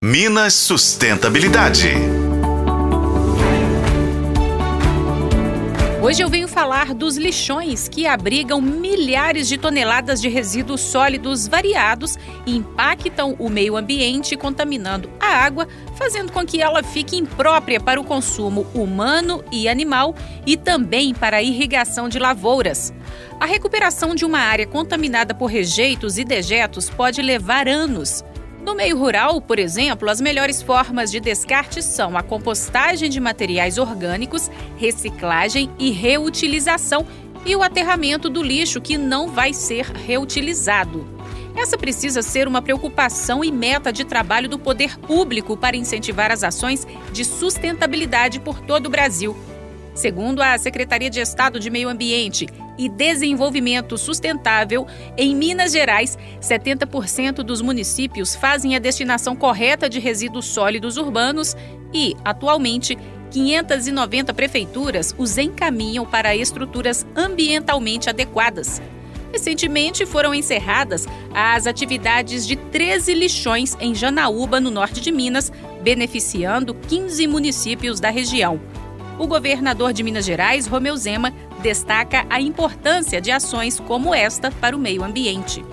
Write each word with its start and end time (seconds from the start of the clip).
Minas 0.00 0.54
Sustentabilidade. 0.54 1.88
Hoje 6.00 6.22
eu 6.22 6.30
venho 6.30 6.46
falar 6.46 6.94
dos 6.94 7.16
lixões 7.16 7.88
que 7.88 8.06
abrigam 8.06 8.60
milhares 8.60 9.48
de 9.48 9.58
toneladas 9.58 10.20
de 10.20 10.28
resíduos 10.28 10.82
sólidos 10.82 11.48
variados 11.48 12.16
e 12.46 12.56
impactam 12.56 13.34
o 13.40 13.50
meio 13.50 13.76
ambiente, 13.76 14.36
contaminando 14.36 15.10
a 15.18 15.26
água, 15.26 15.66
fazendo 15.96 16.30
com 16.30 16.46
que 16.46 16.62
ela 16.62 16.84
fique 16.84 17.16
imprópria 17.16 17.80
para 17.80 18.00
o 18.00 18.04
consumo 18.04 18.68
humano 18.72 19.42
e 19.50 19.68
animal 19.68 20.14
e 20.46 20.56
também 20.56 21.12
para 21.12 21.38
a 21.38 21.42
irrigação 21.42 22.08
de 22.08 22.20
lavouras. 22.20 22.94
A 23.40 23.46
recuperação 23.46 24.14
de 24.14 24.24
uma 24.24 24.38
área 24.38 24.64
contaminada 24.64 25.34
por 25.34 25.46
rejeitos 25.46 26.18
e 26.18 26.24
dejetos 26.24 26.88
pode 26.88 27.20
levar 27.20 27.66
anos. 27.66 28.22
No 28.62 28.74
meio 28.74 28.98
rural, 28.98 29.40
por 29.40 29.58
exemplo, 29.58 30.10
as 30.10 30.20
melhores 30.20 30.60
formas 30.60 31.10
de 31.10 31.20
descarte 31.20 31.82
são 31.82 32.16
a 32.16 32.22
compostagem 32.22 33.08
de 33.08 33.20
materiais 33.20 33.78
orgânicos, 33.78 34.50
reciclagem 34.76 35.70
e 35.78 35.90
reutilização 35.90 37.06
e 37.46 37.54
o 37.54 37.62
aterramento 37.62 38.28
do 38.28 38.42
lixo 38.42 38.80
que 38.80 38.98
não 38.98 39.28
vai 39.28 39.54
ser 39.54 39.86
reutilizado. 39.86 41.06
Essa 41.56 41.78
precisa 41.78 42.22
ser 42.22 42.46
uma 42.46 42.62
preocupação 42.62 43.44
e 43.44 43.50
meta 43.50 43.92
de 43.92 44.04
trabalho 44.04 44.48
do 44.48 44.58
poder 44.58 44.98
público 44.98 45.56
para 45.56 45.76
incentivar 45.76 46.30
as 46.30 46.44
ações 46.44 46.86
de 47.12 47.24
sustentabilidade 47.24 48.38
por 48.38 48.60
todo 48.60 48.86
o 48.86 48.90
Brasil. 48.90 49.36
Segundo 49.98 50.40
a 50.40 50.56
Secretaria 50.56 51.10
de 51.10 51.18
Estado 51.18 51.58
de 51.58 51.68
Meio 51.68 51.88
Ambiente 51.88 52.46
e 52.78 52.88
Desenvolvimento 52.88 53.98
Sustentável, 53.98 54.86
em 55.16 55.34
Minas 55.34 55.72
Gerais, 55.72 56.16
70% 56.40 57.42
dos 57.42 57.60
municípios 57.60 58.36
fazem 58.36 58.76
a 58.76 58.78
destinação 58.78 59.34
correta 59.34 59.88
de 59.88 59.98
resíduos 59.98 60.46
sólidos 60.46 60.98
urbanos 60.98 61.56
e, 61.92 62.14
atualmente, 62.24 62.96
590 63.32 64.32
prefeituras 64.32 65.12
os 65.18 65.36
encaminham 65.36 66.06
para 66.06 66.36
estruturas 66.36 67.04
ambientalmente 67.16 68.08
adequadas. 68.08 68.80
Recentemente 69.32 70.06
foram 70.06 70.32
encerradas 70.32 71.08
as 71.34 71.66
atividades 71.66 72.46
de 72.46 72.54
13 72.54 73.14
lixões 73.14 73.76
em 73.80 73.96
Janaúba, 73.96 74.60
no 74.60 74.70
norte 74.70 75.00
de 75.00 75.10
Minas, 75.10 75.50
beneficiando 75.82 76.72
15 76.72 77.26
municípios 77.26 77.98
da 77.98 78.10
região. 78.10 78.60
O 79.18 79.26
governador 79.26 79.92
de 79.92 80.04
Minas 80.04 80.24
Gerais, 80.24 80.68
Romeu 80.68 80.96
Zema, 80.96 81.32
destaca 81.60 82.24
a 82.30 82.40
importância 82.40 83.20
de 83.20 83.32
ações 83.32 83.80
como 83.80 84.14
esta 84.14 84.48
para 84.48 84.76
o 84.76 84.78
meio 84.78 85.02
ambiente. 85.02 85.64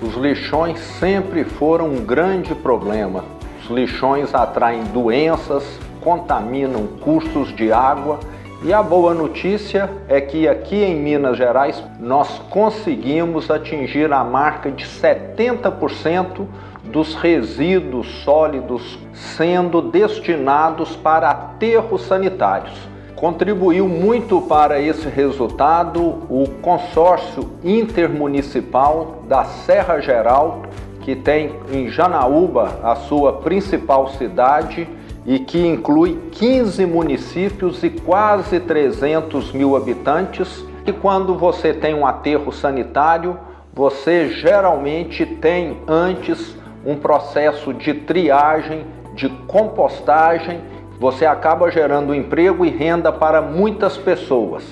Os 0.00 0.14
lixões 0.14 0.80
sempre 0.98 1.44
foram 1.44 1.90
um 1.90 2.02
grande 2.02 2.54
problema. 2.54 3.22
Os 3.62 3.68
lixões 3.68 4.34
atraem 4.34 4.82
doenças, 4.84 5.62
contaminam 6.00 6.86
cursos 7.02 7.54
de 7.54 7.70
água 7.70 8.18
e 8.64 8.72
a 8.72 8.82
boa 8.82 9.12
notícia 9.12 9.90
é 10.08 10.18
que 10.18 10.48
aqui 10.48 10.76
em 10.76 10.96
Minas 10.96 11.36
Gerais 11.36 11.82
nós 11.98 12.38
conseguimos 12.48 13.50
atingir 13.50 14.10
a 14.10 14.24
marca 14.24 14.70
de 14.70 14.86
70% 14.86 16.46
dos 16.84 17.14
resíduos 17.14 18.06
sólidos 18.24 18.98
sendo 19.12 19.82
destinados 19.82 20.96
para 20.96 21.30
aterros 21.30 22.02
sanitários. 22.02 22.90
Contribuiu 23.14 23.86
muito 23.86 24.40
para 24.40 24.80
esse 24.80 25.06
resultado 25.08 26.00
o 26.00 26.48
consórcio 26.62 27.50
intermunicipal 27.62 29.24
da 29.28 29.44
Serra 29.44 30.00
Geral, 30.00 30.62
que 31.02 31.14
tem 31.14 31.54
em 31.70 31.88
Janaúba 31.88 32.80
a 32.82 32.96
sua 32.96 33.34
principal 33.34 34.08
cidade 34.08 34.88
e 35.26 35.38
que 35.38 35.66
inclui 35.66 36.18
15 36.32 36.86
municípios 36.86 37.82
e 37.82 37.90
quase 37.90 38.58
300 38.58 39.52
mil 39.52 39.76
habitantes. 39.76 40.64
E 40.86 40.92
quando 40.92 41.34
você 41.34 41.74
tem 41.74 41.94
um 41.94 42.06
aterro 42.06 42.50
sanitário, 42.50 43.38
você 43.72 44.30
geralmente 44.30 45.26
tem 45.26 45.78
antes 45.86 46.56
um 46.84 46.96
processo 46.96 47.72
de 47.72 47.94
triagem, 47.94 48.86
de 49.14 49.28
compostagem, 49.46 50.60
você 50.98 51.24
acaba 51.24 51.70
gerando 51.70 52.14
emprego 52.14 52.64
e 52.64 52.70
renda 52.70 53.12
para 53.12 53.40
muitas 53.40 53.96
pessoas. 53.96 54.64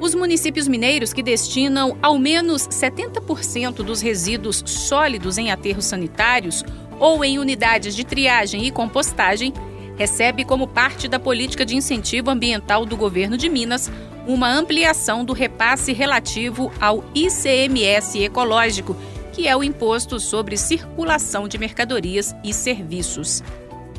Os 0.00 0.14
municípios 0.14 0.68
mineiros 0.68 1.12
que 1.12 1.22
destinam 1.22 1.96
ao 2.00 2.18
menos 2.18 2.68
70% 2.68 3.76
dos 3.82 4.00
resíduos 4.00 4.62
sólidos 4.64 5.38
em 5.38 5.50
aterros 5.50 5.86
sanitários 5.86 6.64
ou 7.00 7.24
em 7.24 7.38
unidades 7.38 7.96
de 7.96 8.04
triagem 8.04 8.64
e 8.64 8.70
compostagem 8.70 9.52
recebe 9.96 10.44
como 10.44 10.68
parte 10.68 11.08
da 11.08 11.18
política 11.18 11.66
de 11.66 11.74
incentivo 11.74 12.30
ambiental 12.30 12.86
do 12.86 12.96
governo 12.96 13.36
de 13.36 13.48
Minas 13.48 13.90
uma 14.24 14.48
ampliação 14.48 15.24
do 15.24 15.32
repasse 15.32 15.92
relativo 15.92 16.70
ao 16.80 17.02
ICMS 17.14 18.22
ecológico 18.22 18.94
que 19.38 19.46
é 19.46 19.56
o 19.56 19.62
Imposto 19.62 20.18
sobre 20.18 20.56
Circulação 20.56 21.46
de 21.46 21.58
Mercadorias 21.58 22.34
e 22.42 22.52
Serviços. 22.52 23.40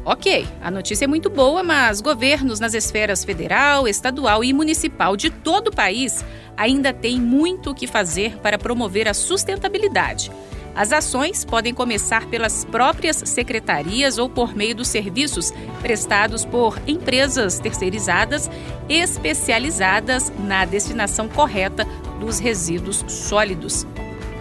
Ok, 0.04 0.46
a 0.62 0.70
notícia 0.70 1.06
é 1.06 1.08
muito 1.08 1.30
boa, 1.30 1.64
mas 1.64 2.02
governos 2.02 2.60
nas 2.60 2.74
esferas 2.74 3.24
federal, 3.24 3.88
estadual 3.88 4.44
e 4.44 4.52
municipal 4.52 5.16
de 5.16 5.30
todo 5.30 5.70
o 5.70 5.74
país 5.74 6.26
ainda 6.58 6.92
têm 6.92 7.22
muito 7.22 7.70
o 7.70 7.74
que 7.74 7.88
fazer 7.88 8.36
para 8.40 8.58
promover 8.58 9.08
a 9.08 9.14
sustentabilidade. 9.14 10.30
As 10.76 10.92
ações 10.92 11.46
podem 11.46 11.74
começar 11.74 12.26
pelas 12.26 12.66
próprias 12.66 13.24
secretarias 13.26 14.18
ou 14.18 14.30
por 14.30 14.54
meio 14.54 14.76
dos 14.76 14.90
serviços 14.90 15.54
prestados 15.82 16.44
por 16.44 16.78
empresas 16.86 17.60
terceirizadas 17.60 18.52
especializadas 18.90 20.34
na 20.38 20.66
destinação 20.66 21.30
correta 21.30 21.86
dos 22.20 22.40
resíduos 22.40 23.06
sólidos. 23.08 23.88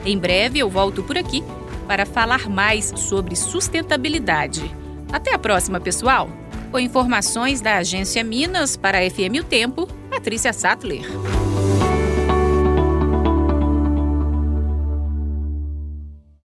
Em 0.08 0.16
breve 0.16 0.58
eu 0.58 0.70
volto 0.70 1.02
por 1.02 1.18
aqui 1.18 1.44
para 1.86 2.06
falar 2.06 2.48
mais 2.48 2.94
sobre 2.96 3.36
sustentabilidade. 3.36 4.74
Até 5.12 5.34
a 5.34 5.38
próxima, 5.38 5.78
pessoal! 5.78 6.30
Com 6.70 6.78
informações 6.78 7.60
da 7.60 7.76
Agência 7.76 8.24
Minas 8.24 8.74
para 8.74 9.00
a 9.00 9.10
FM 9.10 9.40
O 9.40 9.44
Tempo, 9.44 9.86
Patrícia 10.08 10.50
Sattler. 10.54 11.02